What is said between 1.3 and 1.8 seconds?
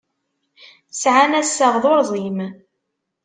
assaɣ